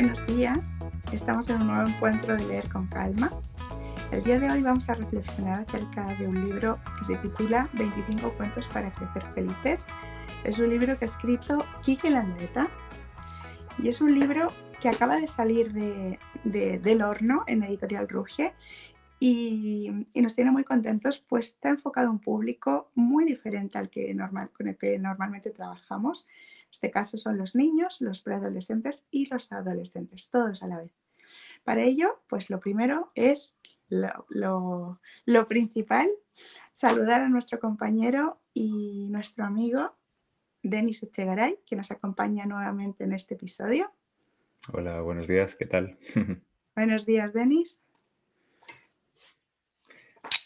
[0.00, 0.78] Buenos días,
[1.12, 3.30] estamos en un nuevo encuentro de Leer con Calma.
[4.10, 8.30] El día de hoy vamos a reflexionar acerca de un libro que se titula 25
[8.30, 9.86] cuentos para crecer felices.
[10.42, 12.66] Es un libro que ha escrito Kike Landeta
[13.76, 14.50] y es un libro
[14.80, 18.54] que acaba de salir de, del horno en Editorial Ruge
[19.18, 24.16] y, nos tiene muy contentos, pues está enfocado a un público muy diferente al que
[24.56, 26.26] con el que normalmente trabajamos.
[26.70, 30.92] En este caso son los niños, los preadolescentes y los adolescentes, todos a la vez.
[31.64, 33.56] Para ello, pues lo primero es
[33.88, 36.08] lo, lo principal,
[36.72, 39.96] saludar a nuestro compañero y nuestro amigo
[40.62, 43.90] Denis Echegaray, que nos acompaña nuevamente en este episodio.
[44.72, 45.98] Hola, buenos días, ¿qué tal?
[46.76, 47.82] buenos días, Denis.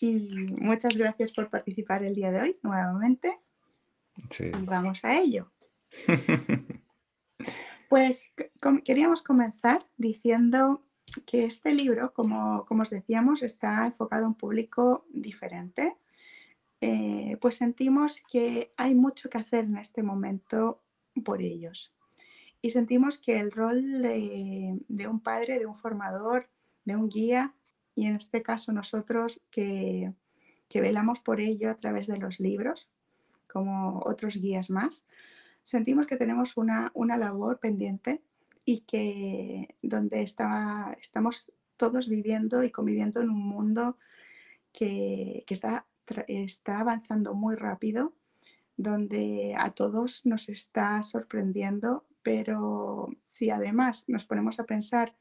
[0.00, 0.30] Y
[0.60, 3.38] muchas gracias por participar el día de hoy nuevamente.
[4.30, 4.50] Sí.
[4.60, 5.50] vamos a ello.
[7.88, 8.32] pues
[8.84, 10.82] queríamos comenzar diciendo
[11.26, 15.96] que este libro, como, como, os decíamos, está enfocado a un público diferente.
[16.80, 20.82] Eh, pues sentimos que hay mucho que hacer en este momento
[21.24, 21.92] por ellos.
[22.60, 26.48] Y sentimos que el rol de, de un padre, de un formador,
[26.84, 27.54] de un guía,
[27.94, 30.12] y en este caso nosotros que,
[30.74, 32.90] velamos por ello a través de los libros,
[33.48, 35.06] como otros guías más,
[35.64, 38.22] sentimos que tenemos una, labor pendiente
[38.64, 43.98] y que donde está, estamos todos viviendo y conviviendo en un mundo
[44.72, 45.86] que, está,
[46.28, 48.14] está avanzando muy rápido,
[48.76, 55.14] donde a todos nos está sorprendiendo, pero si además nos ponemos a pensar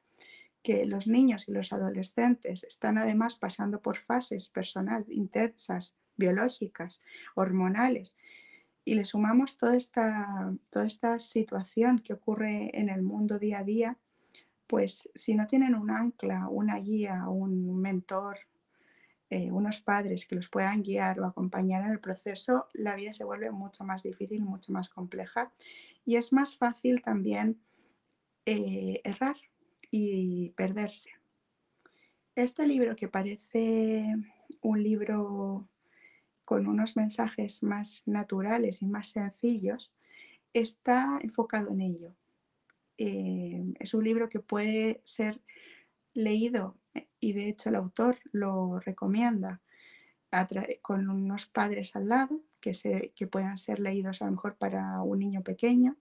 [0.62, 7.02] que los niños y los adolescentes están además pasando por fases personales intensas, biológicas,
[7.36, 8.16] hormonales,
[8.86, 13.64] y le sumamos toda esta, toda esta situación que ocurre en el mundo día a
[13.64, 13.98] día,
[14.68, 18.40] pues si no tienen un ancla, una guía, un mentor,
[19.30, 23.24] eh, unos padres que los puedan guiar o acompañar en el proceso, la vida se
[23.24, 25.52] vuelve mucho más difícil, mucho más compleja
[26.06, 27.62] y es más fácil también
[28.46, 29.38] eh, errar,
[29.96, 31.12] y perderse.
[32.34, 34.16] Este libro que parece
[34.62, 35.70] un libro
[36.46, 39.92] con unos mensajes más naturales y más sencillos,
[40.54, 42.16] está enfocado en ello.
[42.98, 45.42] Eh, es un libro que puede ser
[46.14, 46.78] leído
[47.20, 49.62] y de hecho el autor lo recomienda
[50.82, 55.02] con unos padres al lado que, se, que puedan ser leídos a lo mejor para
[55.02, 55.96] un niño pequeño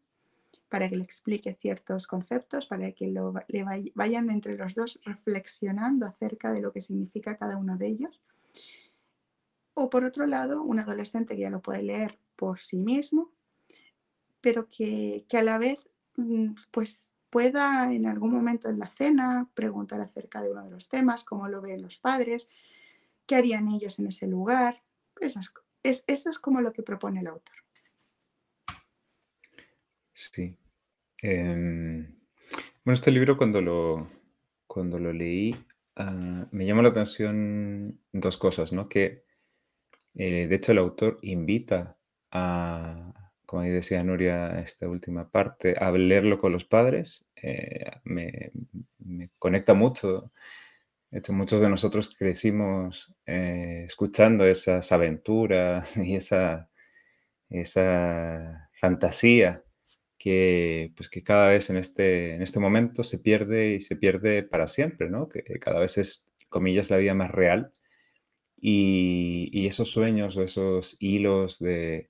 [0.72, 3.62] para que le explique ciertos conceptos, para que lo, le
[3.94, 8.22] vayan entre los dos reflexionando acerca de lo que significa cada uno de ellos.
[9.74, 13.32] O por otro lado, un adolescente que ya lo puede leer por sí mismo,
[14.40, 15.78] pero que, que a la vez
[16.16, 20.88] mm, pues pueda en algún momento en la cena preguntar acerca de uno de los
[20.88, 22.48] temas, cómo lo ven los padres,
[23.26, 24.82] qué harían ellos en ese lugar.
[25.20, 27.56] Esas, es, eso es como lo que propone el autor.
[30.12, 30.58] Sí,
[31.22, 32.16] Em,
[32.84, 34.10] bueno, este libro cuando lo,
[34.66, 35.54] cuando lo leí,
[35.94, 38.88] ah, me llamó la atención dos cosas, ¿no?
[38.88, 39.24] Que
[40.14, 41.98] eh, de hecho el autor invita
[42.30, 43.12] a,
[43.52, 47.26] como decía Nuria, esta última parte, a leerlo con los padres.
[47.36, 48.50] Eh, me,
[49.38, 50.32] conecta mucho.
[51.10, 56.70] De hecho, muchos de nosotros crecimos eh, escuchando esas aventuras y esa,
[57.50, 59.64] esa fantasía
[60.18, 64.44] que, pues que cada vez en este, en este momento se pierde y se pierde
[64.44, 65.28] para siempre, ¿no?
[65.28, 67.74] Que cada vez es, comillas, la vida más real.
[68.64, 72.08] Y, esos sueños o esos hilos de,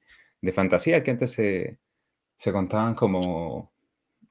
[0.52, 1.78] fantasía que antes se,
[2.52, 3.72] contaban como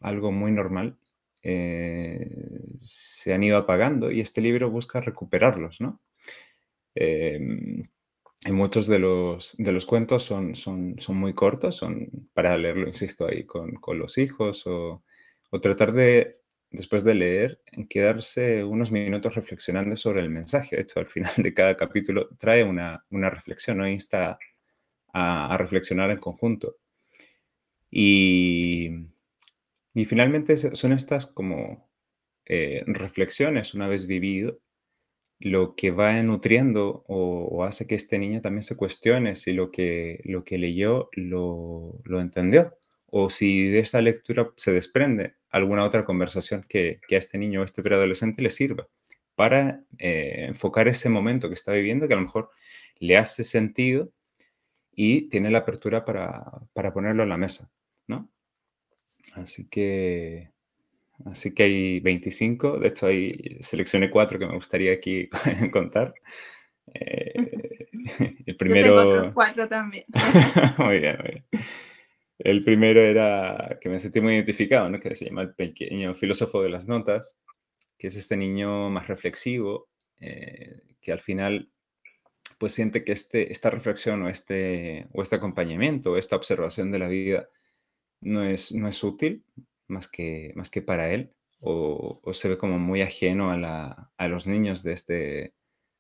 [0.02, 0.98] algo muy normal,
[1.44, 2.30] eh,
[2.78, 6.00] se han ido apagando y este libro busca recuperarlos, ¿no?
[6.96, 7.90] Em,
[8.46, 12.88] y muchos de los, de los cuentos son, son, son muy cortos, son para leerlo,
[12.88, 15.04] insisto, ahí con, con los hijos o,
[15.52, 16.41] o, tratar de,
[16.72, 20.76] después de leer, quedarse unos minutos reflexionando sobre el mensaje.
[20.76, 24.40] De hecho, al final de cada capítulo trae una, una reflexión, no insta
[25.14, 26.78] a, reflexionar en conjunto.
[27.90, 28.90] Y,
[29.94, 31.90] y finalmente son estas como
[32.46, 34.60] eh, reflexiones una vez vivido
[35.42, 40.22] lo que va nutriendo o, hace que este niño también se cuestione si lo que,
[40.26, 42.74] lo que leyó lo, entendió
[43.12, 47.64] o si de esa lectura se desprende alguna otra conversación que, a este niño o
[47.64, 48.88] a este preadolescente le sirva
[49.36, 52.50] para eh, enfocar ese momento que está viviendo que a lo mejor
[53.00, 54.12] le hace sentido
[54.94, 57.70] y tiene la apertura para, ponerlo en la mesa,
[58.08, 58.30] ¿no?
[59.34, 60.52] Así que
[61.26, 62.80] así que hay 25.
[62.80, 65.30] De hecho, hay, seleccioné cuatro que me gustaría aquí
[65.72, 66.14] contar.
[66.94, 67.34] Eh,
[68.46, 68.88] el primero...
[68.88, 70.06] Yo tengo otros cuatro también.
[70.78, 71.46] muy bien, muy bien.
[72.44, 75.00] El primero era que me sentí muy identificado, ¿no?
[75.00, 77.38] que se llama el pequeño filósofo de las notas,
[77.98, 79.90] que es este niño más reflexivo,
[80.20, 81.70] eh, que al final
[82.58, 87.08] pues siente que este, esta reflexión o este, o este acompañamiento esta observación de la
[87.08, 87.50] vida
[88.22, 89.44] no es, no es útil
[89.88, 94.48] más que, más que para él o, se ve como muy ajeno a, a, los
[94.48, 95.16] niños de este,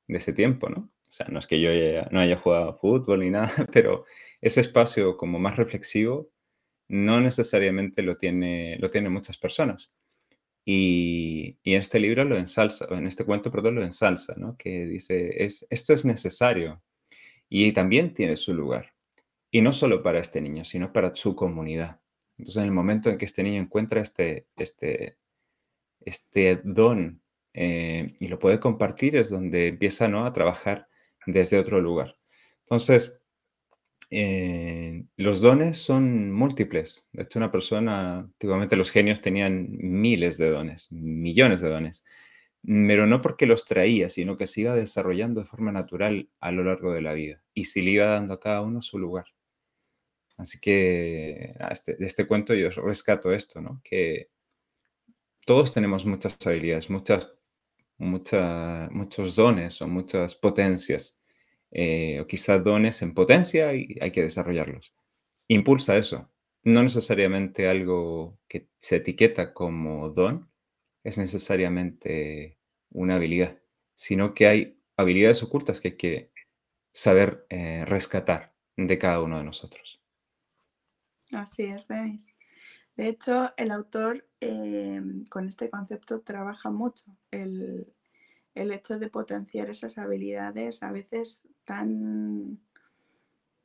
[0.07, 0.91] de este tiempo, ¿no?
[1.11, 1.69] O sea, no es que yo
[2.11, 4.05] no haya jugado fútbol ni nada, pero
[4.39, 6.31] ese espacio como más reflexivo
[6.87, 9.91] no necesariamente lo tiene, lo tienen muchas personas.
[10.63, 14.55] Y, y, en este libro lo ensalza, en este cuento, perdón, lo ensalza, ¿no?
[14.55, 16.81] Que dice, es, esto es necesario
[17.49, 18.93] y también tiene su lugar.
[19.51, 21.99] Y no solo para este niño, sino para su comunidad.
[22.37, 25.17] Entonces, en el momento en que este niño encuentra este, este,
[25.99, 27.21] este don
[27.53, 30.25] eh, y lo puede compartir, es donde empieza ¿no?
[30.25, 30.87] a trabajar
[31.25, 32.17] desde otro lugar.
[32.63, 33.21] Entonces,
[34.09, 37.09] eh, los dones son múltiples.
[37.13, 42.03] De hecho, una persona, antiguamente los genios tenían miles de dones, millones de dones,
[42.63, 46.63] pero no porque los traía, sino que se iba desarrollando de forma natural a lo
[46.63, 49.25] largo de la vida y se le iba dando a cada uno su lugar.
[50.37, 53.81] Así que este, de este cuento yo rescato esto, ¿no?
[53.83, 54.29] Que
[55.45, 57.33] todos tenemos muchas habilidades, muchas,
[58.01, 61.21] muchos dones o muchas potencias
[61.71, 64.93] eh, o quizás dones en potencia y hay que desarrollarlos.
[65.47, 66.29] Impulsa eso.
[66.63, 70.51] No necesariamente algo que se etiqueta como don
[71.03, 72.57] es necesariamente
[72.91, 73.59] una habilidad,
[73.95, 76.31] sino que hay habilidades ocultas que hay que
[76.93, 80.01] saber eh, rescatar de cada uno de nosotros.
[81.33, 82.35] Así es, Denis.
[82.95, 87.93] De hecho, el autor eh, con este concepto trabaja mucho el,
[88.53, 92.59] el hecho de potenciar esas habilidades a veces tan,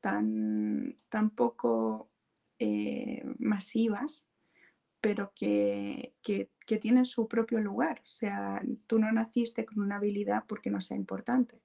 [0.01, 2.11] tan, tan poco
[2.59, 4.27] eh, masivas,
[5.01, 8.01] pero que, que, tienen su propio lugar.
[8.05, 11.61] O sea, tú no naciste con una habilidad porque no sea importante,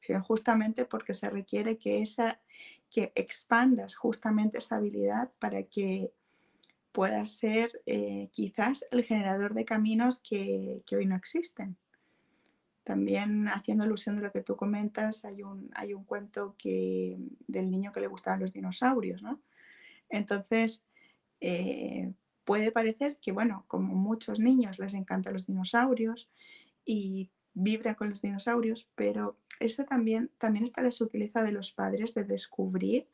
[0.00, 2.40] sino justamente porque se requiere que, esa,
[2.90, 6.12] que expandas justamente esa habilidad para que
[6.96, 11.76] puedas ser eh, quizás el generador de caminos que hoy no existen.
[12.84, 17.70] También haciendo alusión de lo que tú comentas, hay un, hay un cuento que, del
[17.70, 19.42] niño que le gustaban los dinosaurios, ¿no?
[20.08, 20.84] Entonces,
[21.42, 22.14] eh,
[22.46, 26.30] puede parecer que, bueno, como muchos niños les encantan los dinosaurios
[26.86, 32.14] y vibra con los dinosaurios, pero eso también, también está la sutileza de los padres
[32.14, 33.06] de descubrir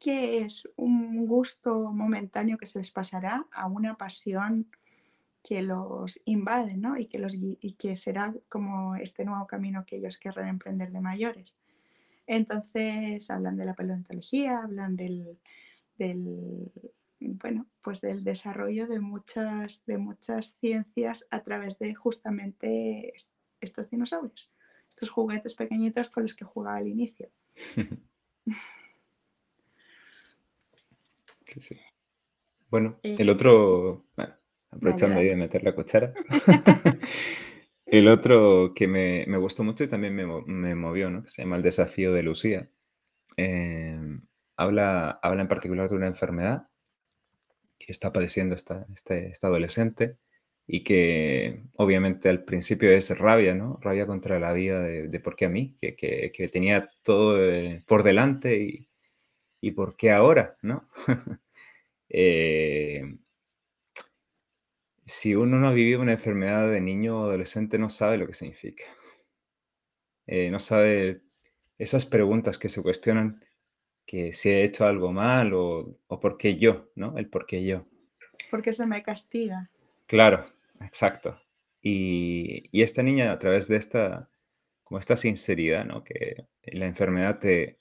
[0.00, 4.66] que es un gusto momentáneo que se les pasará a una pasión
[5.42, 6.98] que los invaden ¿no?
[6.98, 11.00] y, que los, y que será como este nuevo camino que ellos querrán emprender de
[11.00, 11.54] mayores.
[12.26, 15.38] Entonces hablan de la paleontología, hablan del,
[15.98, 16.72] del,
[17.20, 23.12] bueno, pues del desarrollo de muchas, de muchas ciencias a través de justamente
[23.60, 24.50] estos dinosaurios,
[24.88, 27.28] estos juguetes pequeñitos con los que jugaba al inicio.
[32.68, 34.06] Bueno, el eh, otro,
[34.70, 36.14] aprovechando ahí de meter la cuchara.
[37.90, 41.24] El otro que me, gustó mucho y también me, movió, ¿no?
[41.24, 42.70] que se llama El desafío de Lucía.
[43.36, 44.22] Em,
[44.56, 46.68] habla, habla en particular de una enfermedad
[47.78, 50.18] que está padeciendo esta, este, esta adolescente
[50.68, 53.78] y que obviamente al principio es rabia, ¿no?
[53.82, 58.62] Rabia contra la vida de, por qué a mí, que, tenía todo eh, por delante
[58.62, 58.88] y,
[59.60, 60.88] y por qué ahora, ¿no?
[62.08, 63.16] eh,
[65.10, 68.32] si uno no ha vivido una enfermedad de niño o adolescente, no sabe lo que
[68.32, 68.84] significa.
[70.26, 71.22] Eh, no sabe
[71.76, 73.44] esas preguntas que se cuestionan
[74.06, 77.18] que si he hecho algo mal o, por qué yo, ¿no?
[77.18, 77.86] El por qué yo.
[78.50, 79.70] Porque se me castiga.
[80.06, 80.46] Claro,
[80.80, 81.40] exacto.
[81.82, 84.30] Y, esta niña, a través de esta,
[84.84, 86.04] como esta sinceridad, ¿no?
[86.04, 87.79] Que la enfermedad te,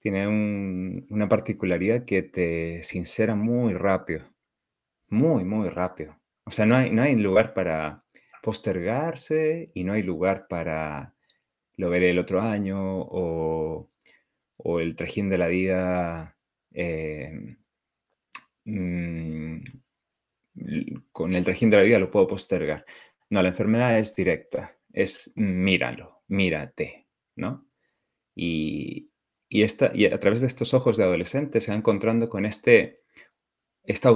[0.00, 4.24] tiene una particularidad que te sincera muy rápido.
[5.08, 6.18] Muy, muy rápido.
[6.44, 8.04] O sea, no hay, no hay lugar para
[8.42, 11.14] postergarse y no hay lugar para
[11.78, 13.90] lo veré el otro año o,
[14.80, 16.36] el trajín de la vida
[16.72, 17.56] em,
[18.64, 19.62] mm,
[21.12, 22.84] con el trajín de la vida lo puedo postergar.
[23.30, 27.68] No, la enfermedad es directa, es míralo, mírate, ¿no?
[28.34, 29.07] Y,
[29.48, 33.02] y, esta, y a través de estos ojos de adolescente se va encontrando con este
[33.88, 34.12] esta,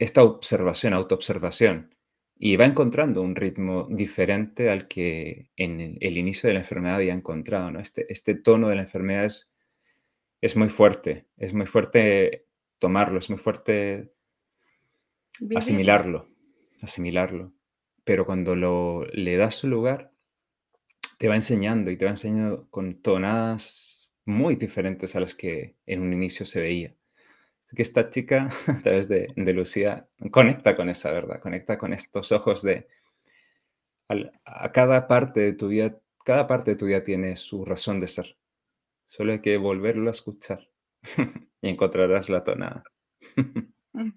[0.00, 1.94] esta observación, autoobservación,
[2.36, 7.14] y va encontrando un ritmo diferente al que en el, inicio de la enfermedad había
[7.14, 7.70] encontrado.
[7.70, 7.78] ¿no?
[7.78, 9.52] Este, este tono de la enfermedad es,
[10.40, 12.48] es muy fuerte, es muy fuerte
[12.80, 14.12] tomarlo, es muy fuerte
[15.54, 16.26] asimilarlo,
[16.82, 17.52] asimilarlo.
[18.02, 20.12] Pero cuando lo, le das su lugar,
[21.18, 26.02] te va enseñando y te va enseñando con tonadas muy diferentes a las que en
[26.02, 26.94] un inicio se veía.
[27.74, 32.62] que esta chica, a través de, Lucía, conecta con esa verdad, conecta con estos ojos
[32.62, 32.86] de...
[34.44, 38.08] a cada parte de tu vida, cada parte de tu vida tiene su razón de
[38.08, 38.36] ser.
[39.08, 40.68] Solo hay que volverlo a escuchar
[41.60, 42.84] y encontrarás la tonada.
[43.96, 44.10] Mm,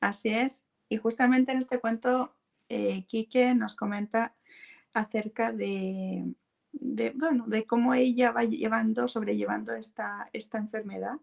[0.00, 0.64] así es.
[0.90, 2.36] Y justamente en este cuento,
[2.68, 4.36] eh, Quique nos comenta
[4.92, 6.34] acerca de,
[6.80, 11.16] bueno, de cómo ella va llevando, sobrellevando esta, esta enfermedad,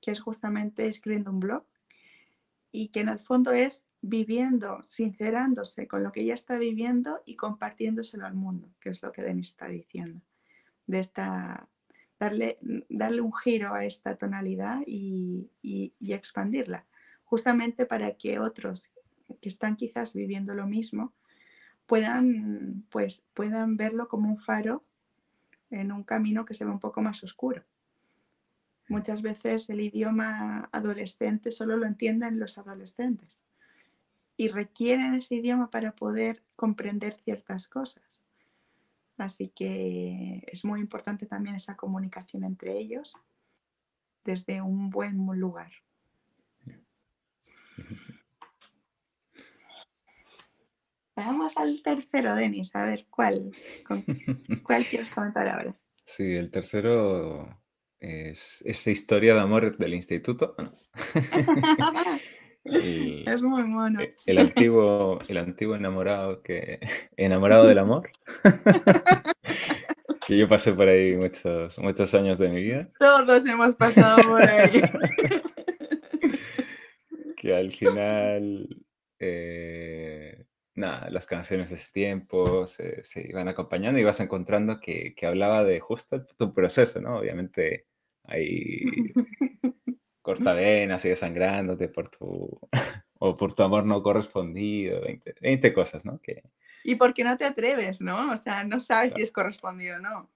[0.00, 1.64] que es justamente escribiendo un blog,
[2.70, 7.34] y que en el fondo es viviendo, sincerándose con lo que ella está viviendo y
[7.36, 10.20] compartiéndoselo al mundo, que es lo que Denis está diciendo,
[10.86, 11.68] de esta,
[12.18, 12.58] darle,
[12.88, 16.86] darle un giro a esta tonalidad y, y expandirla,
[17.24, 18.90] justamente para que otros
[19.40, 21.12] que están quizás viviendo lo mismo,
[21.88, 24.84] puedan, pues, puedan verlo como un faro
[25.70, 27.64] en un camino que se ve un poco más oscuro.
[28.88, 33.38] Muchas veces el idioma adolescente solo lo entienden los adolescentes
[34.36, 38.22] y requieren ese idioma para poder comprender ciertas cosas.
[39.16, 43.14] Así que es muy importante también esa comunicación entre ellos
[44.24, 45.72] desde un buen lugar.
[51.28, 53.50] Vamos al tercero, Denis, a ver cuál,
[54.62, 55.76] cuál quieres comentar ahora.
[56.06, 57.60] Sí, el tercero
[58.00, 60.56] es esa historia de amor del instituto.
[62.64, 64.00] es muy mono.
[64.00, 66.80] E, el, antiguo, el antiguo enamorado que
[67.18, 68.08] enamorado del amor.
[70.26, 72.88] que yo pasé por ahí muchos, muchos años de mi vida.
[72.98, 74.80] Todos hemos pasado por ahí.
[77.36, 78.66] que al final
[79.20, 80.07] eh,
[80.78, 85.80] nada, las canciones de ese tiempo se, iban acompañando y vas encontrando que, hablaba de
[85.80, 87.18] justo tu proceso, ¿no?
[87.18, 87.86] Obviamente
[88.24, 88.82] hay
[90.22, 92.60] cortavenas, sigue sangrándote por tu,
[93.18, 95.02] o por tu amor no correspondido,
[95.40, 96.20] 20, cosas, ¿no?
[96.20, 96.42] Que...
[96.84, 98.32] Y porque no te atreves, ¿no?
[98.32, 100.30] O sea, no sabes si es correspondido o no.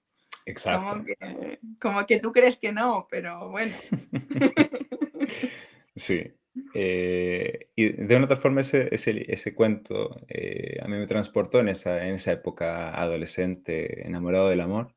[0.45, 0.89] Exacto.
[0.89, 3.73] Como que, como que tú crees que no, pero bueno.
[5.95, 6.33] sí.
[6.75, 11.59] Eh, y de una otra forma ese, ese, ese cuento eh, a mí me transportó
[11.59, 14.93] en esa, en esa época adolescente, enamorado del amor,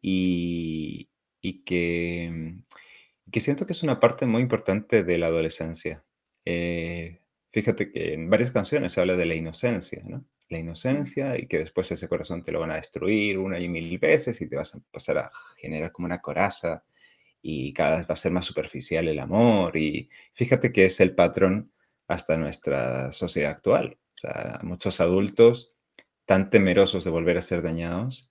[0.00, 1.08] y,
[1.40, 2.54] y que,
[3.32, 6.04] que, siento que es una parte muy importante de la adolescencia.
[6.44, 7.20] Eh,
[7.52, 10.24] fíjate que en varias canciones se habla de la inocencia, ¿no?
[10.48, 13.98] La inocencia y que después ese corazón te lo van a destruir una y mil
[13.98, 16.84] veces y te vas a pasar a generar como una coraza
[17.42, 19.76] y cada vez va a ser más superficial el amor.
[19.76, 21.72] Y fíjate que es el patrón
[22.08, 23.98] hasta nuestra sociedad actual.
[24.14, 25.72] O sea, muchos adultos
[26.24, 28.30] tan temerosos de volver a ser dañados,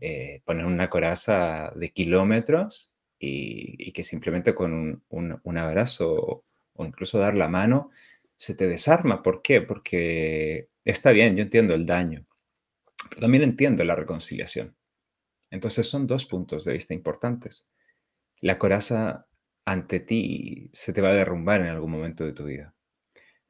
[0.00, 7.34] eh, ponen una coraza de kilómetros y, que simplemente con un, abrazo o incluso dar
[7.34, 7.90] la mano
[8.36, 9.22] se te desarma.
[9.22, 9.60] ¿Por qué?
[9.62, 12.26] Porque está bien, yo entiendo el daño,
[13.08, 14.76] pero también entiendo la reconciliación.
[15.50, 17.66] Entonces son dos puntos de vista importantes
[18.40, 19.26] la coraza
[19.64, 22.74] ante ti se te va a derrumbar en algún momento de tu vida.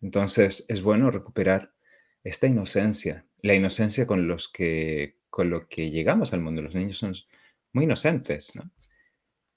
[0.01, 1.75] Entonces es bueno recuperar
[2.25, 6.63] esta inocencia, la inocencia con los que con lo que llegamos al mundo.
[6.63, 7.15] Los niños son
[7.73, 8.71] muy inocentes, ¿no?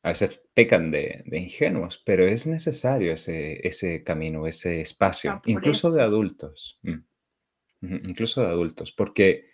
[0.04, 6.02] A veces pecan de, ingenuos, pero es necesario ese, ese camino, ese espacio, incluso de
[6.02, 6.80] adultos.
[6.82, 7.00] Mm.
[8.08, 9.51] Incluso de adultos, porque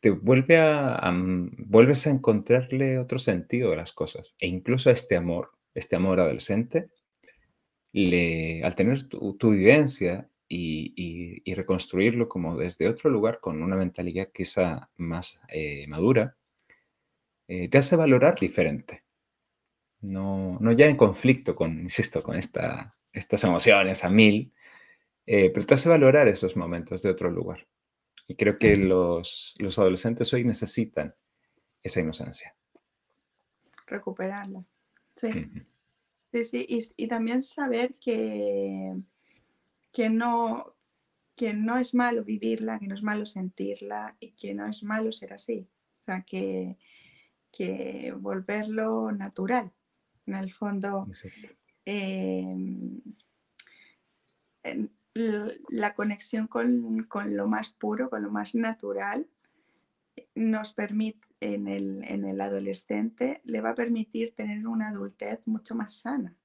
[0.00, 1.12] te vuelve a,
[1.58, 4.34] vuelves a encontrarle otro sentido a las cosas.
[4.38, 6.90] E incluso a este amor, este amor adolescente,
[7.92, 14.90] le, al tener tu, vivencia y, reconstruirlo como desde otro lugar, con una mentalidad quizá
[14.96, 16.36] más eh, madura,
[17.48, 19.04] eh, te hace valorar diferente.
[20.00, 24.52] No, no, ya en conflicto con, insisto, con esta, estas emociones a mil,
[25.26, 27.66] eh, pero te hace valorar esos momentos de otro lugar.
[28.30, 31.16] Y creo que los, adolescentes hoy necesitan
[31.82, 32.54] esa inocencia.
[33.88, 34.64] Recuperarla.
[35.16, 35.50] Sí.
[36.30, 36.94] Sí, sí.
[36.96, 38.94] Y, también saber que,
[39.90, 40.76] que, no,
[41.34, 45.10] que no es malo vivirla, que no es malo sentirla y que no es malo
[45.10, 45.66] ser así.
[45.90, 46.78] O sea, que,
[47.50, 49.72] que volverlo natural.
[50.26, 51.08] En el fondo,
[51.84, 53.00] em,
[55.14, 59.26] la conexión con, lo más puro, con lo más natural,
[60.34, 65.74] nos permite en el, en el adolescente, le va a permitir tener una adultez mucho
[65.74, 66.36] más sana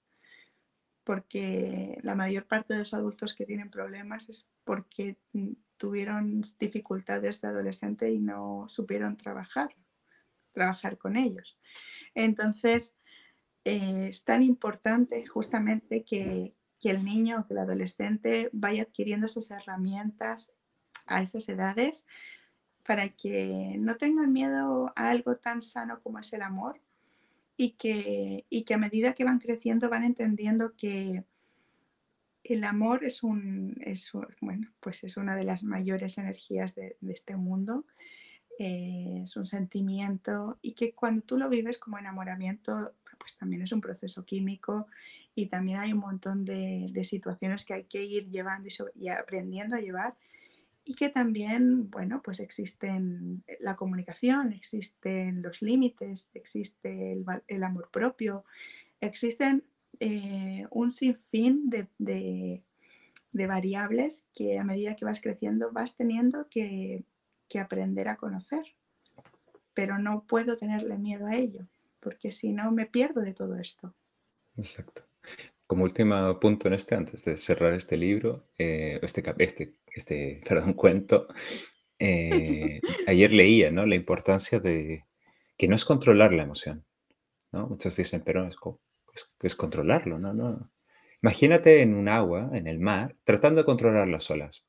[1.05, 7.39] porque la mayor parte de los adultos que tienen problemas es porque mm, tuvieron dificultades
[7.39, 9.69] de adolescente y no supieron trabajar,
[10.51, 11.59] trabajar con ellos.
[12.15, 12.95] Entonces,
[13.63, 16.55] eh, es tan importante justamente que,
[16.85, 20.51] que el niño o que el adolescente vaya adquiriendo esas herramientas
[21.07, 22.05] a esas edades
[22.85, 26.79] para que no tengan miedo a algo tan sano como es el amor
[27.57, 31.23] y que, y que a medida que van creciendo van entendiendo que
[32.43, 37.35] el amor es, un, es, bueno, pues es una de las mayores energías de, este
[37.35, 37.85] mundo,
[38.59, 43.71] eh, es un sentimiento y que cuando tú lo vives como enamoramiento, pues también es
[43.71, 44.85] un proceso químico
[45.35, 49.75] y también hay un montón de, de situaciones que hay que ir llevando y, aprendiendo
[49.75, 50.15] a llevar
[50.85, 58.45] y que también, bueno, pues existen la comunicación, existen los límites, existe el, amor propio,
[59.01, 59.65] existen
[59.99, 62.63] eh, un sinfín de, de,
[63.47, 67.03] variables que a medida que vas creciendo vas teniendo que,
[67.49, 68.63] que aprender a conocer.
[69.73, 71.67] Pero no puedo tenerle miedo a ello,
[71.99, 73.93] porque si no me pierdo de todo esto.
[74.55, 75.03] Exacto.
[75.67, 80.73] Como último punto en este, antes de cerrar este libro, eh, este, este, este perdón,
[80.73, 81.27] cuento,
[81.99, 83.85] eh, ayer leía ¿no?
[83.85, 85.05] la importancia de
[85.57, 86.85] que no es controlar la emoción.
[87.51, 87.67] ¿no?
[87.67, 88.57] Muchos dicen, pero es,
[89.41, 90.33] es, controlarlo, ¿no?
[90.33, 90.71] no.
[91.21, 94.67] Imagínate en un agua, en el mar, tratando de controlar las olas.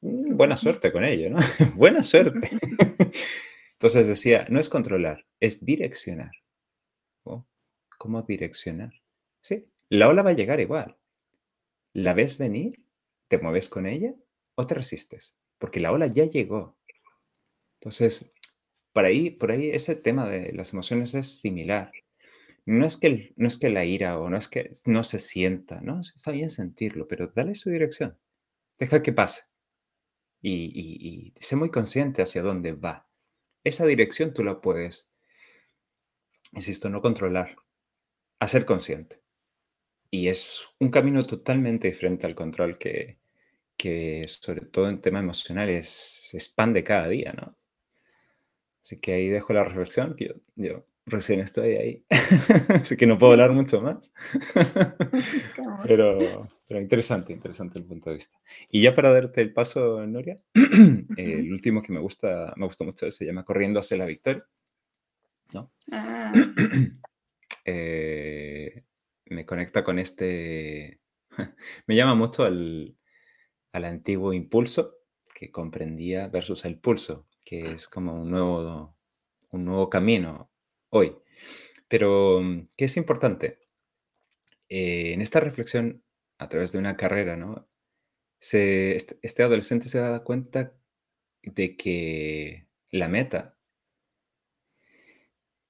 [0.00, 1.38] Mm, buena suerte con ello, ¿no?
[1.74, 2.50] Buena suerte.
[3.72, 6.32] Entonces decía, no es controlar, es direccionar.
[7.98, 8.92] ¿Cómo direccionar?
[9.40, 10.96] Sí, la ola va a llegar igual.
[11.92, 12.84] ¿La ves venir?
[13.28, 14.14] ¿Te mueves con ella
[14.54, 15.34] o te resistes?
[15.58, 16.76] Porque la ola ya llegó.
[17.80, 18.30] Entonces,
[18.92, 21.92] por ahí, por ahí ese tema de las emociones es similar.
[22.66, 25.80] No es, que, no es que la ira o no es que no se sienta,
[25.80, 26.00] ¿no?
[26.00, 28.18] Está bien sentirlo, pero dale su dirección.
[28.78, 29.42] Deja que pase.
[30.42, 33.08] Y, y sé muy consciente hacia dónde va.
[33.64, 35.12] Esa dirección tú la puedes,
[36.52, 37.56] insisto, no controlar,
[38.38, 39.22] a ser consciente.
[40.10, 43.18] Y es un camino totalmente diferente al control que,
[43.76, 47.56] que sobre todo en tema emocional, es, expande cada día, ¿no?
[48.82, 52.04] Así que ahí dejo la reflexión, que yo, recién estoy ahí,
[52.82, 54.12] así que no puedo hablar mucho más.
[55.86, 58.38] pero, pero interesante, interesante el punto de vista.
[58.70, 63.10] Y ya para darte el paso, Noria, el último que me gusta, me gustó mucho
[63.10, 64.44] se llama Corriendo hacia la victoria.
[65.52, 65.70] ¿no?
[65.92, 66.32] Ah.
[67.70, 68.84] Eh,
[69.30, 71.00] me conecta con este,
[71.86, 72.96] me llama mucho al,
[73.72, 74.96] antiguo impulso
[75.32, 78.96] que comprendía versus el pulso, que es como un nuevo,
[79.52, 80.50] un nuevo camino
[80.90, 81.14] hoy.
[81.86, 82.40] Pero,
[82.76, 83.60] ¿qué es importante?
[84.68, 86.02] Eh, en esta reflexión,
[86.38, 87.68] a través de una carrera, ¿no?
[88.40, 90.74] Se, este, este, adolescente se da cuenta
[91.42, 93.56] de que la meta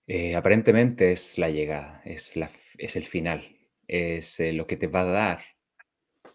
[0.07, 4.87] eh, aparentemente es la llegada, es la, es el final, es eh, lo que te
[4.87, 5.45] va a dar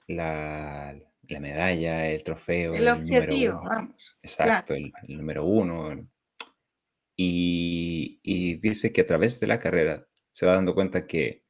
[0.08, 0.96] la,
[1.40, 4.16] medalla, el trofeo, el, objetivo, vamos.
[4.22, 6.08] Exacto, el, número uno.
[7.16, 11.44] Y, y, dice que a través de la carrera se va dando cuenta que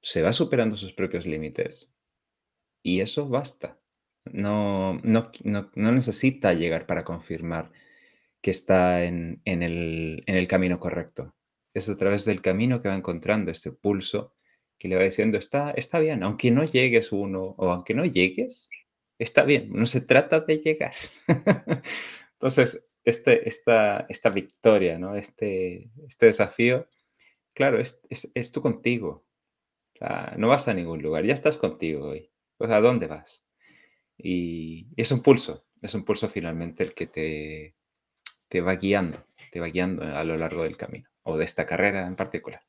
[0.00, 1.94] se va superando sus propios límites
[2.82, 3.78] y eso basta.
[4.24, 7.72] No, no, no, no necesita llegar para confirmar
[8.42, 11.34] que está en, en, el, en el camino correcto
[11.74, 14.34] es a través del camino que va encontrando este pulso
[14.78, 18.70] que le va diciendo, está, está bien, aunque no llegues uno o aunque no llegues,
[19.18, 20.94] está bien, no se trata de llegar.
[22.34, 25.16] Entonces, este, esta, esta victoria, ¿no?
[25.16, 26.86] este, este desafío,
[27.54, 29.26] claro, es, es, tú contigo.
[30.36, 32.30] no vas a ningún lugar, ya estás contigo hoy.
[32.56, 33.44] Pues, ¿a dónde vas?
[34.16, 37.74] Y, es un pulso, es un pulso finalmente el que te,
[38.48, 42.06] te va guiando, te va guiando a lo largo del camino o de esta carrera
[42.06, 42.62] en particular?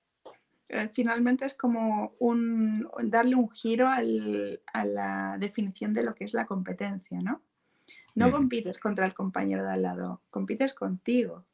[0.68, 6.34] Eh, finalmente es como un, darle un giro a la definición de lo que es
[6.34, 7.42] la competencia, ¿no?
[8.16, 11.46] No compites contra el compañero de al lado, compites contigo.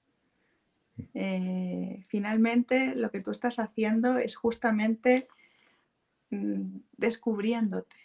[1.13, 5.27] Eh, finalmente lo que tú estás haciendo es justamente
[6.31, 7.95] mm, descubriéndote.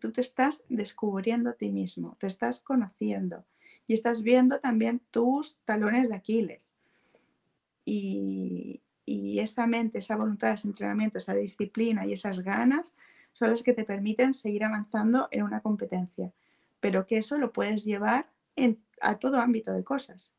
[0.00, 3.44] Tú te estás descubriendo a ti mismo, te estás conociendo
[3.86, 6.69] y estás viendo también tus talones de Aquiles
[7.92, 12.94] y, esa mente, esa voluntad, ese entrenamiento, esa disciplina y esas ganas
[13.32, 16.32] son las que te permiten seguir avanzando en una competencia,
[16.78, 18.28] pero que eso lo puedes llevar
[19.00, 20.34] a todo ámbito de cosas.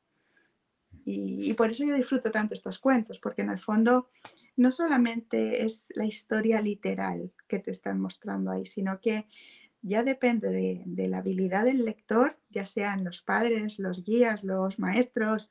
[1.04, 4.10] Y, por eso yo disfruto tanto estos cuentos, porque en el fondo
[4.56, 9.26] no solamente es la historia literal que te están mostrando ahí, sino que
[9.82, 15.50] ya depende de, la habilidad del lector, ya sean los padres, los guías, los maestros,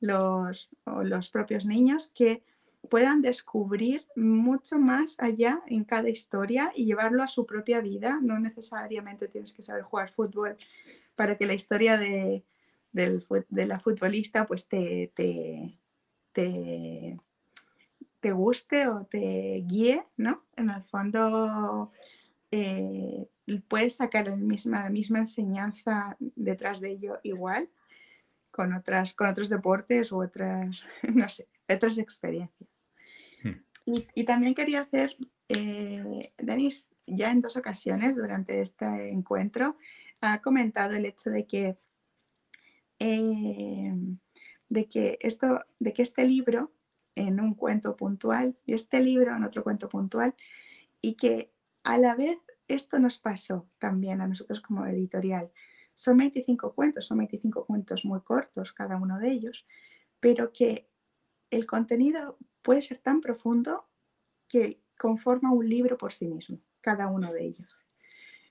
[0.00, 2.42] los, los propios niños, que
[2.88, 8.18] puedan descubrir mucho más allá en cada historia y llevarlo a su propia vida.
[8.22, 10.56] No necesariamente tienes que saber jugar fútbol
[11.14, 12.44] para que la historia de,
[12.92, 15.78] la futbolista pues te, te,
[16.32, 20.44] te, guste o te guíe, ¿no?
[20.56, 21.92] En el fondo
[22.50, 23.28] eh,
[23.68, 27.68] puedes sacar el misma, la misma enseñanza detrás de ello igual
[28.50, 30.84] con, otras, con otros deportes u otras,
[31.14, 32.68] no sé, otras experiencias.
[33.42, 33.62] Hmm.
[34.14, 35.16] Y, también quería hacer,
[35.48, 39.76] eh, Denis, ya en dos ocasiones durante este encuentro,
[40.20, 41.76] ha comentado el hecho de que,
[42.98, 43.92] eh,
[44.68, 46.72] de que, esto, de que este libro
[47.14, 50.34] en un cuento puntual y este libro en otro cuento puntual
[51.00, 51.50] y que
[51.82, 55.50] a la vez esto nos pasó también a nosotros como editorial.
[55.94, 59.66] Son 25 cuentos, son 25 cuentos muy cortos cada uno de ellos,
[60.18, 60.88] pero que
[61.50, 63.88] el contenido puede ser tan profundo
[64.48, 67.78] que conforma un libro por sí mismo, cada uno de ellos.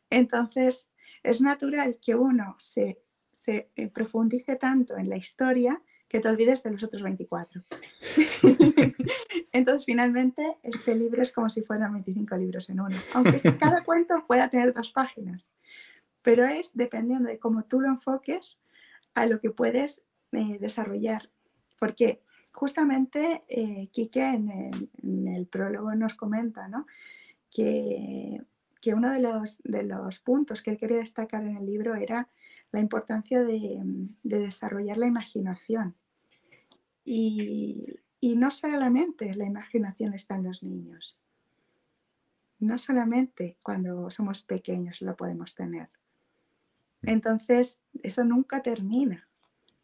[0.10, 0.88] Entonces,
[1.23, 3.02] es natural que uno se,
[3.47, 7.63] eh, profundice tanto en la historia que te olvides de los otros 24.
[9.52, 14.25] Entonces, finalmente, este libro es como si fueran 25 libros en uno, aunque cada cuento
[14.25, 15.52] pueda tener dos páginas,
[16.22, 18.60] pero es dependiendo de cómo tú lo enfoques
[19.14, 20.02] a lo que puedes
[20.32, 21.30] eh, desarrollar.
[21.80, 22.22] Porque
[22.54, 26.86] justamente eh, Quique en el, prólogo nos comenta ¿no?
[27.52, 28.42] que,
[28.82, 32.30] que, uno de los, de los puntos que él quería destacar en el libro era
[32.72, 33.82] la importancia de,
[34.24, 35.96] desarrollar la imaginación.
[37.04, 41.18] Y, no solamente la imaginación está en los niños,
[42.60, 45.90] no solamente cuando somos pequeños lo podemos tener.
[47.04, 49.28] Entonces, eso nunca termina.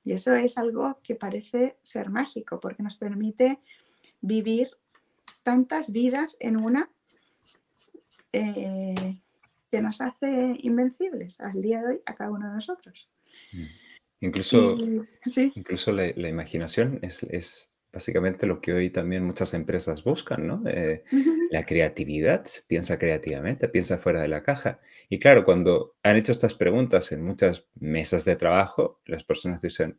[0.03, 3.59] Y eso es algo que parece ser mágico, porque nos permite
[4.21, 4.69] vivir
[5.43, 6.89] tantas vidas en una
[8.33, 9.19] eh,
[9.71, 13.09] que nos hace invencibles al día de hoy a cada uno de nosotros.
[13.51, 13.65] Mm.
[14.21, 14.75] Incluso,
[15.55, 20.61] incluso la, imaginación es, básicamente lo que hoy también muchas empresas buscan, ¿no?
[20.67, 21.05] Eh,
[21.49, 24.81] la creatividad, piensa creativamente, piensa fuera de la caja.
[25.07, 29.97] Y claro, cuando han hecho estas preguntas en muchas mesas de trabajo, las personas dicen,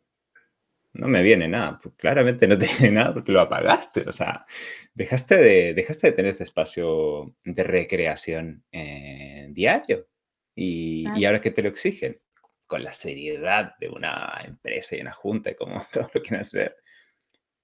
[0.93, 1.79] no me viene nada.
[1.81, 4.01] Pues claramente no te viene nada porque lo apagaste.
[4.07, 4.45] O sea,
[4.93, 10.07] dejaste de, dejaste de tener este espacio de recreación eh, diario.
[10.53, 12.21] Y, ahora que te lo exigen,
[12.67, 16.75] con la seriedad de una empresa y una junta, como todo lo quieras ver,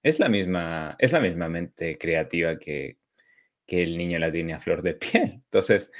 [0.03, 2.99] es la misma, es la misma mente creativa que,
[3.65, 5.41] que el niño la tiene a flor de piel.
[5.45, 5.91] Entonces,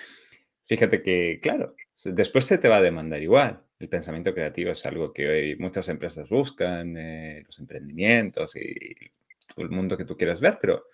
[0.65, 5.11] fíjate que, claro, después se te va a demandar igual el pensamiento creativo es algo
[5.11, 9.11] que hoy muchas empresas buscan, eh, los emprendimientos y
[9.57, 10.85] el mundo que tú quieras ver, pero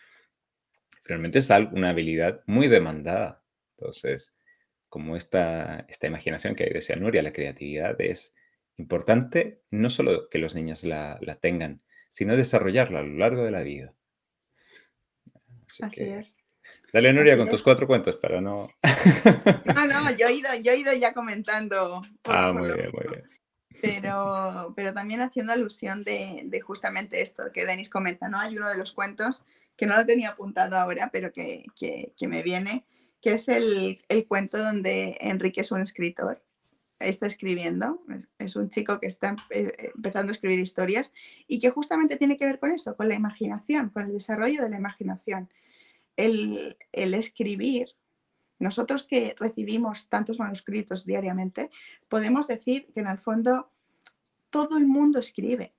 [1.03, 3.43] realmente es una habilidad muy demandada.
[3.77, 4.35] Entonces,
[4.87, 8.33] como esta, esta imaginación que decía Nuria, la creatividad es
[8.77, 13.61] importante no solo que los niños la, tengan, sino desarrollarla a lo largo de la
[13.61, 13.93] vida.
[15.81, 16.35] Así es.
[16.91, 18.69] Dale, Nuria, con tus cuatro cuentos para no.
[19.65, 22.01] no, no, yo he ido, yo he ido ya comentando.
[22.25, 23.29] ah, muy bien, muy bien.
[23.81, 28.39] Pero, pero también haciendo alusión de, de, justamente esto que Denis comenta, ¿no?
[28.39, 29.45] Hay uno de los cuentos
[29.77, 32.85] que no lo tenía apuntado ahora, pero que, que, que me viene,
[33.21, 36.43] que es el, el, cuento donde Enrique es un escritor,
[36.99, 38.01] está escribiendo,
[38.37, 41.11] es un chico que está eh, empezando a escribir historias
[41.47, 44.69] y que justamente tiene que ver con eso, con la imaginación, con el desarrollo de
[44.69, 45.49] la imaginación
[46.19, 47.95] el, escribir,
[48.59, 51.69] nosotros que recibimos tantos manuscritos diariamente,
[52.09, 53.71] podemos decir que en el fondo
[54.49, 55.73] todo el mundo escribe.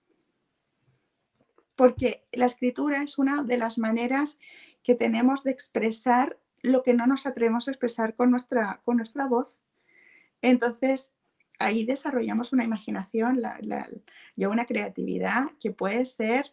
[1.76, 4.38] Porque la escritura es una de las maneras
[4.82, 9.26] que tenemos de expresar lo que no nos atrevemos a expresar con nuestra, con nuestra
[9.26, 9.48] voz.
[10.42, 11.10] Entonces,
[11.58, 13.40] ahí desarrollamos una imaginación
[14.36, 16.52] y una creatividad que puede ser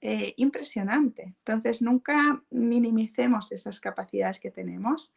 [0.00, 1.34] eh, impresionante.
[1.38, 5.12] Entonces, nunca minimicemos esas capacidades que tenemos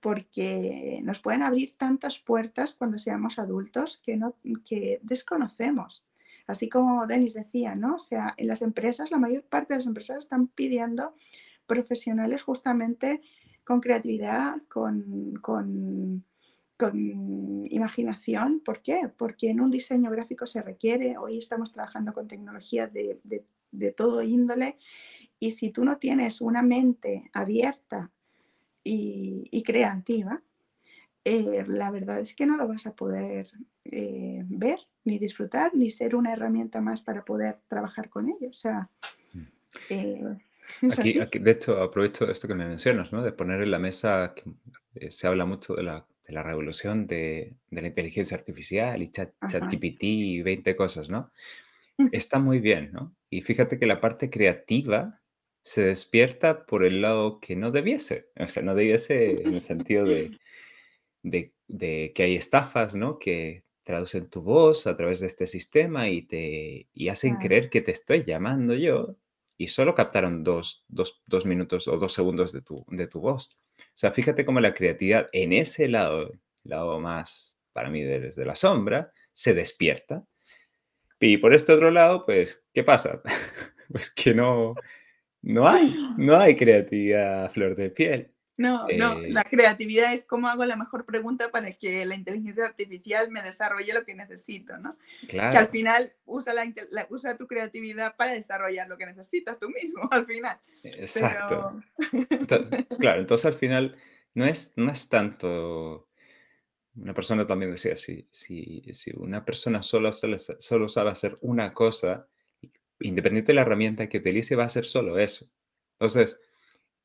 [0.00, 6.04] porque nos pueden abrir tantas puertas cuando seamos adultos que, no, que desconocemos.
[6.46, 7.96] Así como Denis decía, ¿no?
[7.96, 11.14] O sea, en las empresas, la mayor parte de las empresas están pidiendo
[11.66, 13.20] profesionales justamente
[13.64, 16.24] con creatividad, con, con,
[16.94, 18.60] imaginación.
[18.60, 19.10] ¿Por qué?
[19.16, 23.18] Porque en un diseño gráfico se requiere, hoy estamos trabajando con tecnologías de,
[23.70, 24.76] de todo índole,
[25.38, 28.10] y si tú no tienes una mente abierta
[28.82, 30.42] y, creativa,
[31.24, 33.50] eh, la verdad es que no lo vas a poder
[33.84, 38.48] eh, ver, ni disfrutar, ni ser una herramienta más para poder trabajar con ello.
[38.48, 38.88] O sea,
[39.90, 40.22] eh,
[40.96, 43.22] aquí, de hecho, aprovecho esto que me mencionas, ¿no?
[43.22, 47.54] de poner en la mesa, que se habla mucho de la, de la revolución de,
[47.70, 51.30] de, la inteligencia artificial y chat, ChatGPT y 20 cosas, ¿no?
[52.12, 53.14] Está muy bien, ¿no?
[53.30, 55.20] Y fíjate que la parte creativa
[55.62, 58.28] se despierta por el lado que no debiese.
[58.38, 60.38] O sea, no debiese en el sentido de,
[61.68, 63.18] de, que hay estafas, ¿no?
[63.18, 67.80] Que traducen tu voz a través de este sistema y te y hacen creer que
[67.80, 69.16] te estoy llamando yo
[69.58, 73.56] y solo captaron dos, dos, dos, minutos o dos segundos de tu, de tu voz.
[73.78, 76.32] O sea, fíjate cómo la creatividad en ese lado,
[76.64, 80.24] lado más para mí desde la sombra, se despierta.
[81.20, 83.22] Y por este otro lado, pues, ¿qué pasa?
[83.92, 84.74] pues que no,
[85.42, 88.32] no hay, no hay creatividad a flor de piel.
[88.58, 92.64] No, no, eh, la creatividad es cómo hago la mejor pregunta para que la inteligencia
[92.64, 94.96] artificial me desarrolle lo que necesito, ¿no?
[95.28, 95.52] Claro.
[95.52, 100.08] Que al final usa, la, usa tu creatividad para desarrollar lo que necesitas tú mismo,
[100.10, 100.58] al final.
[100.84, 101.82] Exacto.
[102.98, 103.96] claro, entonces al final
[104.34, 106.08] no es, no es tanto...
[106.94, 112.26] Una persona también decía, si, si, si una persona solo, solo sabe hacer una cosa,
[113.00, 115.50] independiente de la herramienta que utilice, va a ser solo eso.
[115.98, 116.40] Entonces,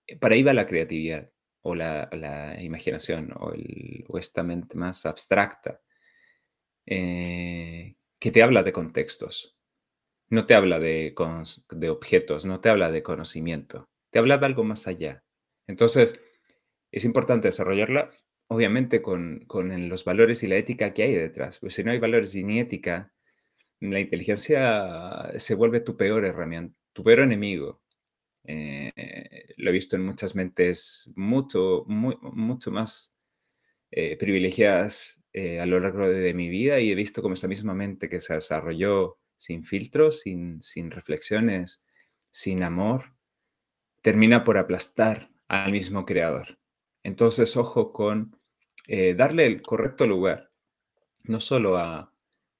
[0.07, 1.29] eh, para ahí va la creatividad
[1.63, 5.81] o la, imaginación o, esta mente más abstracta
[6.85, 9.57] eh, que te habla de contextos.
[10.29, 11.13] No te habla de,
[11.71, 15.23] de objetos, no te habla de conocimiento, te habla de algo más allá.
[15.67, 16.19] Entonces,
[16.91, 18.09] es importante desarrollarla,
[18.47, 21.59] obviamente, con, con, los valores y la ética que hay detrás.
[21.59, 23.13] Pues si no hay valores ni ética,
[23.79, 27.80] la inteligencia se vuelve tu peor herramienta, tu peor enemigo.
[28.43, 33.15] Eh, lo he visto en muchas mentes mucho, mucho más
[33.91, 37.73] eh, privilegiadas eh, a lo largo de, mi vida y he visto como esa misma
[37.73, 41.85] mente que se desarrolló sin filtros, sin, sin reflexiones,
[42.31, 43.13] sin amor,
[44.01, 46.59] termina por aplastar al mismo creador.
[47.03, 48.39] Entonces, ojo con
[49.15, 50.51] darle el correcto lugar,
[51.23, 52.11] no solo a,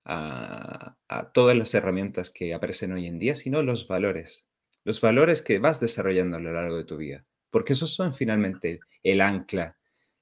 [0.06, 4.46] a, todas las herramientas que aparecen hoy en día, sino los valores.
[4.84, 7.26] Los valores que vas desarrollando a lo largo de tu vida.
[7.50, 9.78] Porque esos son finalmente el ancla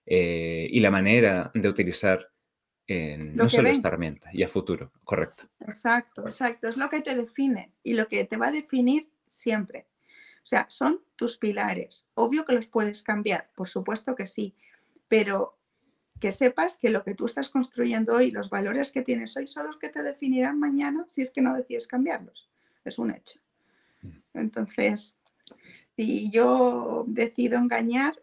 [0.06, 2.30] eh, y la manera de utilizar
[2.90, 5.44] no solo esta herramienta y a futuro, correcto.
[5.60, 6.68] Exacto, exacto.
[6.68, 9.88] Es lo que te define y lo que te va a definir siempre.
[10.38, 12.08] O sea, son tus pilares.
[12.16, 14.56] Obvio que los puedes cambiar, por supuesto que sí,
[15.08, 15.60] pero
[16.20, 19.68] que sepas que lo que tú estás construyendo hoy, los valores que tienes hoy, son
[19.68, 22.50] los que te definirán mañana si es que no decides cambiarlos.
[22.84, 23.40] Es un hecho.
[24.34, 24.40] Mm.
[24.40, 25.18] Entonces,
[25.96, 28.22] si yo decido engañar,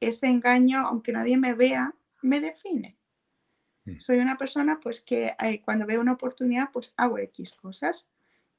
[0.00, 2.98] ese engaño, aunque nadie me vea, me define.
[3.84, 4.00] Mm.
[4.00, 8.08] Soy una persona pues que eh, cuando veo una oportunidad pues hago X cosas.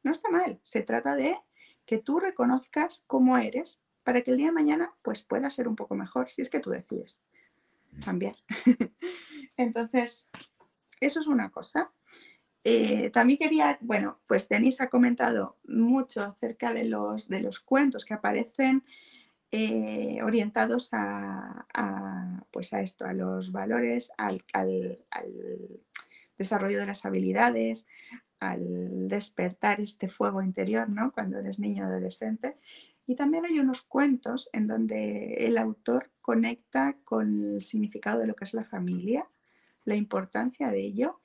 [0.04, 1.38] No está mal, se trata de
[1.86, 5.76] que tú reconozcas cómo eres para que el día de mañana pues pueda ser un
[5.76, 7.22] poco mejor si es que tú decides
[8.04, 8.36] cambiar.
[9.58, 10.26] Entonces,
[11.00, 11.92] eso es una cosa.
[12.66, 18.06] Eh, también quería, bueno, pues Denis ha comentado mucho acerca de los, de los cuentos
[18.06, 18.84] que aparecen
[19.52, 21.66] eh, orientados a,
[22.52, 25.00] pues a esto, a los valores, al, al,
[26.38, 27.86] desarrollo de las habilidades,
[28.40, 31.12] al despertar este fuego interior, ¿no?
[31.12, 32.58] Cuando eres niño o adolescente.
[33.06, 38.36] Y también hay unos cuentos en donde el autor conecta con el significado de lo
[38.36, 39.28] que es la familia,
[39.86, 41.20] la importancia de ello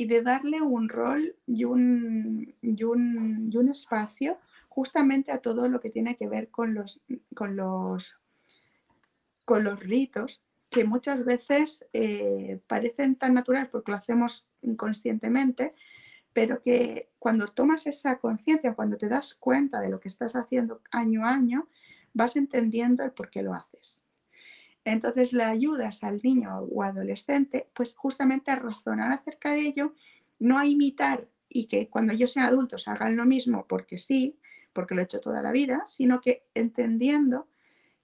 [0.00, 4.38] y de darle un rol y un, y un, espacio
[4.70, 7.02] justamente a todo lo que tiene que ver con los,
[7.34, 8.18] con los,
[9.44, 15.74] con los ritos que muchas veces eh, parecen tan naturales porque lo hacemos inconscientemente,
[16.32, 20.80] pero que cuando tomas esa conciencia, cuando te das cuenta de lo que estás haciendo
[20.92, 21.68] año a año,
[22.14, 23.99] vas entendiendo el por qué lo haces.
[24.84, 29.92] Entonces le ayudas al niño o adolescente, pues justamente a razonar acerca de ello,
[30.38, 34.38] no a imitar y que cuando ellos sean adultos hagan lo mismo porque sí,
[34.72, 37.48] porque lo he hecho toda la vida, sino que entendiendo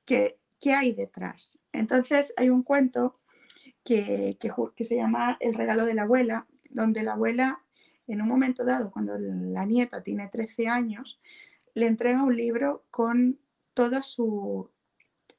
[0.04, 1.58] que, qué hay detrás.
[1.72, 3.20] Entonces hay un cuento
[3.84, 7.62] que, que se llama El regalo de la abuela, donde la abuela
[8.06, 11.20] en un momento dado, cuando la nieta tiene 13 años,
[11.74, 13.38] le entrega un libro con
[13.74, 14.70] toda su,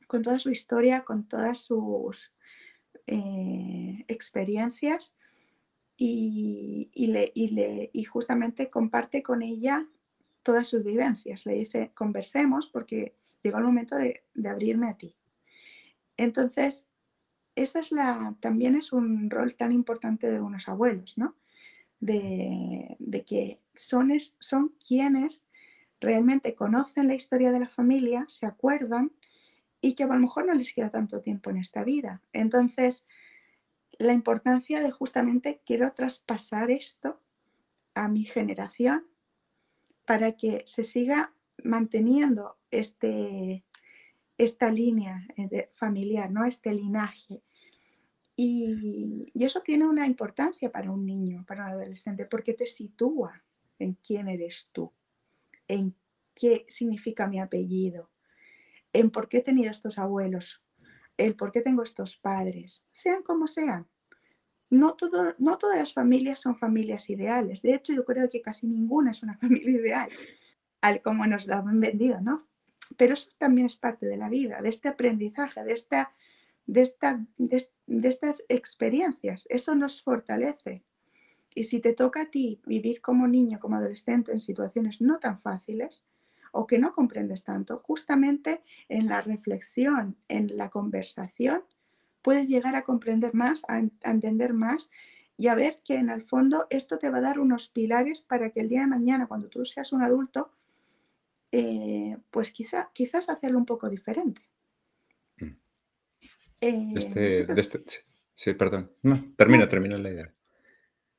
[0.08, 2.34] con toda su historia, con todas sus
[3.06, 5.16] eh, experiencias
[5.98, 7.32] y, le,
[7.94, 9.88] y, justamente comparte con ella
[10.44, 11.46] todas sus vivencias.
[11.46, 15.16] Le dice, conversemos porque llegó el momento de, abrirme a ti.
[16.16, 16.86] Entonces,
[17.56, 21.36] esa es la, también es un rol tan importante de unos abuelos, ¿no?
[22.00, 25.42] De, que son, son quienes
[26.00, 29.12] realmente conocen la historia de la familia, se acuerdan
[29.82, 32.22] y que a lo mejor no les queda tanto tiempo en esta vida.
[32.34, 33.06] Entonces,
[34.00, 37.22] la importancia de justamente quiero traspasar esto
[37.96, 39.08] a mi generación
[40.06, 43.66] para que se siga manteniendo este,
[44.38, 46.46] esta línea eh, familiar, ¿no?
[46.46, 47.42] este linaje.
[48.36, 53.44] Y, y, eso tiene una importancia para un niño, para un adolescente, porque te sitúa
[53.80, 54.94] en quién eres tú,
[55.68, 55.96] en
[56.36, 58.12] qué significa mi apellido,
[59.00, 60.64] en por qué he tenido estos abuelos,
[61.18, 63.88] el por qué tengo estos padres, sean como sean.
[64.70, 67.62] No, todo, no todas las familias son familias ideales.
[67.62, 70.10] De hecho, yo creo que casi ninguna es una familia ideal,
[70.82, 72.48] al como nos lo han vendido, ¿no?
[72.98, 76.14] Pero eso también es parte de la vida, de este aprendizaje, de, esta,
[76.66, 79.46] de, esta, de estas experiencias.
[79.50, 80.84] Eso nos fortalece.
[81.54, 85.40] Y si te toca a ti vivir como niño, como adolescente, en situaciones no tan
[85.40, 86.06] fáciles,
[86.52, 91.64] o que no comprendes tanto, justamente en la reflexión, en la conversación,
[92.22, 93.80] puedes llegar a comprender más, a,
[94.10, 94.90] entender más
[95.38, 98.50] y a ver que en el fondo esto te va a dar unos pilares para
[98.50, 100.52] que el día de mañana, cuando tú seas un adulto,
[101.52, 104.42] eh, pues quizá, quizás hacerlo un poco diferente.
[105.38, 105.56] Mm.
[106.62, 107.84] Eh, este, este,
[108.34, 108.92] sí, perdón.
[109.36, 110.34] termina, termina la idea.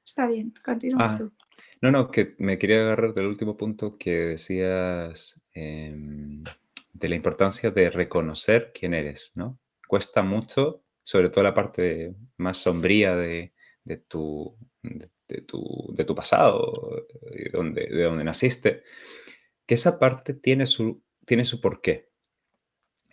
[0.05, 1.33] Está bien, continúa ah, tú.
[1.81, 6.43] No, no, que me quería agarrar del último punto que decías em,
[6.93, 9.59] de la importancia de reconocer quién eres, ¿no?
[9.87, 13.53] Cuesta mucho, sobre todo la parte más sombría de,
[14.09, 18.83] tu, de, tu, pasado, de donde, de donde naciste,
[19.65, 22.09] que esa parte tiene su, tiene su porqué.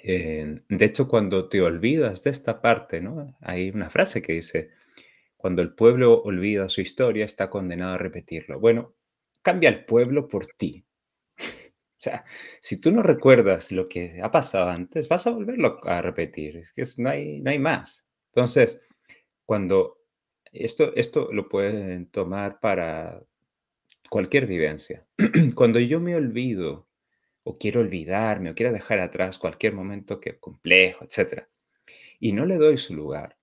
[0.04, 3.38] de hecho, cuando te olvidas de esta parte, ¿no?
[3.42, 4.72] Hay una frase que dice,
[5.46, 8.60] cuando el pueblo olvida su historia, está condenado a repetirlo.
[8.60, 8.96] Bueno,
[9.44, 10.84] cambia el pueblo por ti.
[11.38, 12.26] o sea,
[12.60, 16.58] si tú no recuerdas lo que ha pasado antes, vas a volverlo a repetir.
[16.58, 18.08] Es que no, hay, no hay más.
[18.34, 18.82] Entonces,
[19.46, 20.00] cuando
[20.52, 23.22] esto, esto lo pueden tomar para
[24.10, 25.06] cualquier vivencia.
[25.54, 26.88] cuando yo me olvido
[27.44, 31.44] o quiero olvidarme o quiero dejar atrás cualquier momento que complejo, etc.
[32.20, 33.38] Y no le doy su lugar,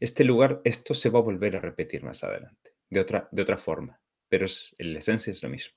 [0.00, 3.56] este lugar, esto se va a volver a repetir más adelante, de otra, de otra
[3.56, 5.74] forma, pero es, en la esencia es lo mismo.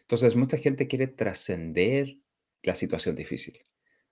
[0.00, 2.18] Entonces, mucha gente quiere trascender
[2.62, 3.58] la situación difícil.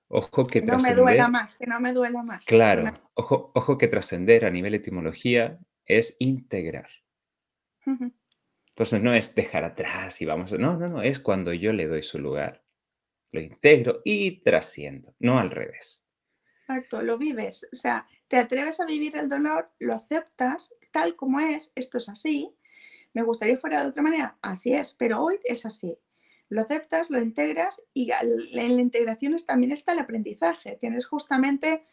[0.09, 2.45] Ojo que, no me duela más, que no me duela más.
[2.45, 6.89] Claro, ojo, ojo que trascender a nivel etimología es integrar.
[7.87, 12.03] Entonces no es dejar atrás y vamos, no, no, no, es cuando yo le doy
[12.03, 12.65] su lugar,
[13.31, 16.04] lo integro y trasciendo, no al revés.
[16.67, 21.39] Exacto, lo vives, o sea, te atreves a vivir el dolor, lo aceptas tal como
[21.41, 22.57] es, esto es así,
[23.13, 25.99] me gustaría fuera de otra manera, así es, pero hoy es así.
[26.49, 31.85] Lo aceptas, lo integras y en la integración también está el aprendizaje, tienes justamente,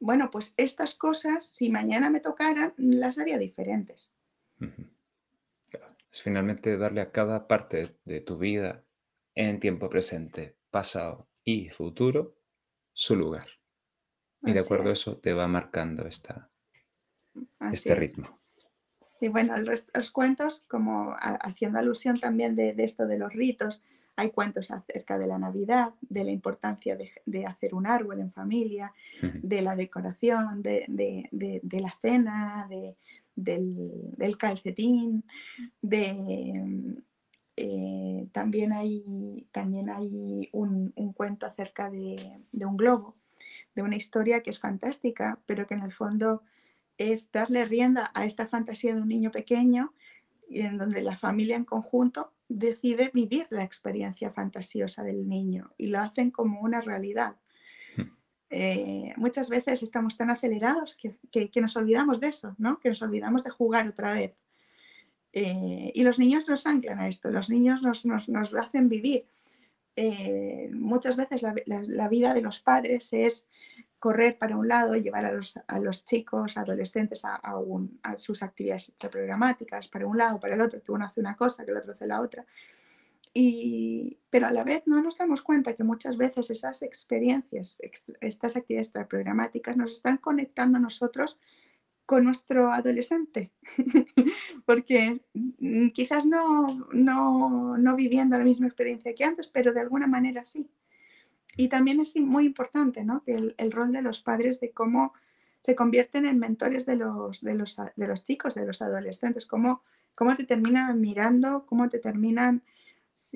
[0.00, 4.12] bueno, pues estas cosas, si mañana me tocaran, las haría diferentes.
[6.10, 8.84] Es finalmente darle a cada parte de tu vida
[9.34, 12.38] en tiempo presente, pasado y futuro
[12.94, 13.57] su lugar.
[14.42, 16.50] Y de acuerdo a eso te va marcando esta,
[17.72, 18.38] este ritmo.
[19.20, 23.82] Y bueno, los, cuentos, como haciendo alusión también de, esto de los ritos,
[24.14, 28.92] hay cuentos acerca de la Navidad, de la importancia de, hacer un árbol en familia,
[29.20, 30.84] de la decoración, de,
[31.72, 32.68] la cena,
[33.34, 35.24] del, calcetín,
[35.82, 36.96] de,
[37.56, 42.16] eh, también hay, también hay un, un cuento acerca de,
[42.52, 43.17] un globo
[43.78, 46.42] de una historia que es fantástica, pero que en el fondo
[46.96, 49.94] es darle rienda a esta fantasía de un niño pequeño
[50.48, 55.86] y en donde la familia en conjunto decide vivir la experiencia fantasiosa del niño y
[55.86, 57.36] lo hacen como una realidad.
[57.96, 58.10] Hmm.
[58.50, 62.80] Eh, muchas veces estamos tan acelerados que, nos olvidamos de eso, ¿no?
[62.80, 64.36] que nos olvidamos de jugar otra vez.
[65.32, 69.28] Eh, y los niños nos anclan a esto, los niños nos, nos, nos hacen vivir.
[70.00, 73.48] Eh, muchas veces la, vida de los padres es
[73.98, 77.40] correr para un lado y llevar a los, a los chicos, adolescentes a,
[78.16, 81.72] sus actividades preprogramáticas para un lado, para el otro, que uno hace una cosa, que
[81.72, 82.46] el otro hace la otra.
[83.34, 87.82] Y, pero a la vez no nos damos cuenta que muchas veces esas experiencias,
[88.20, 91.40] estas actividades programáticas nos están conectando a nosotros
[92.08, 93.52] con nuestro adolescente,
[94.64, 100.06] porque mm, quizás no, no, no, viviendo la misma experiencia que antes, pero de alguna
[100.06, 100.70] manera sí.
[101.58, 103.22] Y también es muy importante ¿no?
[103.24, 105.12] que el, rol de los padres de cómo
[105.60, 109.82] se convierten en mentores de los, de los, de los chicos, de los adolescentes, cómo,
[110.14, 112.62] cómo te terminan admirando, cómo te terminan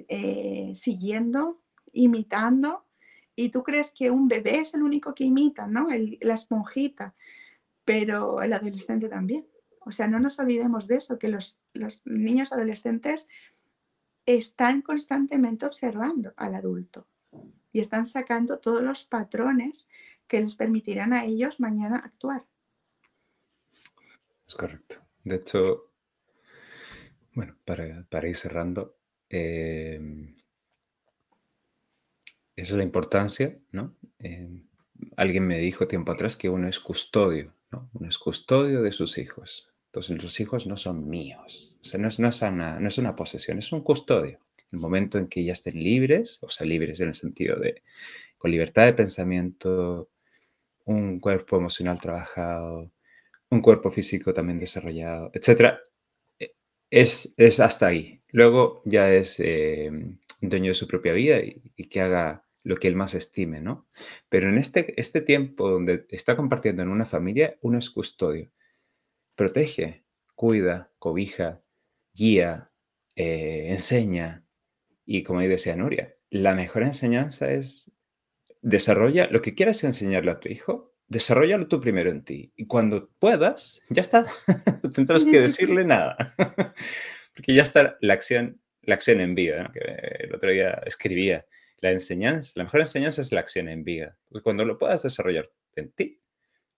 [0.08, 1.60] eh, siguiendo,
[1.92, 2.86] imitando.
[3.36, 5.88] Y tú crees que un bebé es el único que imita, ¿no?
[6.22, 7.14] la esponjita
[7.84, 9.46] pero el adolescente también.
[9.84, 11.58] O sea, no nos olvidemos de eso, que los,
[12.04, 13.28] niños adolescentes
[14.26, 17.08] están constantemente observando al adulto
[17.72, 19.88] y están sacando todos los patrones
[20.28, 22.46] que les permitirán a ellos mañana actuar.
[24.46, 24.96] Es correcto.
[25.24, 25.90] De hecho,
[27.34, 28.96] bueno, para, ir cerrando,
[29.28, 30.34] eh,
[32.54, 33.96] esa es la importancia, ¿no?
[34.20, 34.62] Eh,
[35.16, 37.90] alguien me dijo tiempo atrás que uno es custodio ¿no?
[37.94, 39.68] Uno es custodio de sus hijos.
[39.86, 41.78] Entonces, los hijos no son míos.
[41.82, 42.18] O sea, no es,
[42.98, 44.38] una, posesión, es un custodio.
[44.70, 47.82] El momento en que ya estén libres, o sea, libres en el sentido de
[48.38, 50.10] con libertad de pensamiento,
[50.84, 52.90] un cuerpo emocional trabajado,
[53.50, 55.74] un cuerpo físico también desarrollado, etc.
[56.38, 56.54] E,
[56.90, 58.22] es, hasta ahí.
[58.30, 59.90] Luego ya es eh,
[60.40, 63.88] dueño de su propia vida y que haga lo que él más estime, ¿no?
[64.28, 68.50] Pero en este, este tiempo donde está compartiendo en una familia, uno es custodio.
[69.34, 70.04] Protege,
[70.34, 71.62] cuida, cobija,
[72.14, 72.70] guía,
[73.16, 74.44] eh, enseña.
[75.04, 77.92] Y como decía Nuria, la mejor enseñanza es
[78.60, 82.52] desarrolla lo que quieras enseñarle a tu hijo, desarrollalo tú primero en ti.
[82.56, 84.26] Y cuando puedas, ya está.
[84.82, 86.34] no tendrás que decirle nada.
[87.34, 89.80] Porque ya está la acción, la acción en vida, que
[90.24, 91.46] el otro día escribía
[91.82, 94.16] la enseñanza, la mejor enseñanza es la acción en vida.
[94.42, 96.20] cuando lo puedas desarrollar en ti,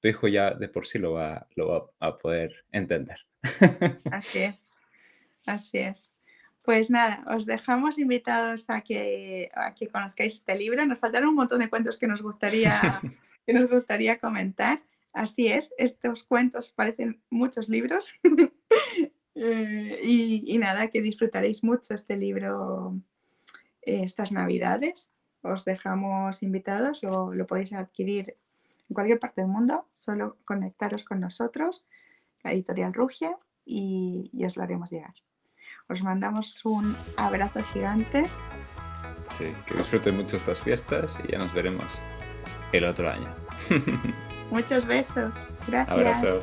[0.01, 3.19] tu hijo ya de por sí lo va, lo va a poder entender.
[4.11, 4.57] Así es,
[5.47, 6.11] así es.
[6.63, 10.85] Pues nada, os dejamos invitados a que, a que conozcáis este libro.
[10.87, 12.81] Nos faltaron un montón de cuentos que nos gustaría,
[13.47, 14.83] que nos gustaría comentar.
[15.13, 18.13] Así es, estos cuentos parecen muchos libros.
[19.37, 23.03] Eh, y, y, nada, que disfrutaréis mucho este libro
[23.87, 25.13] estas navidades.
[25.43, 28.37] Os dejamos invitados, lo, lo podéis adquirir
[28.89, 31.85] en cualquier parte del mundo, solo conectaros con nosotros,
[32.43, 35.15] la editorial Rugia, y, y os lo haremos llegar.
[35.89, 38.27] Os mandamos un abrazo gigante.
[39.39, 41.99] Sí, que disfruten mucho estas fiestas y ya nos veremos
[42.73, 43.35] el otro año.
[44.51, 45.35] Muchos besos.
[45.67, 45.89] Gracias.
[45.89, 46.41] Abrazo.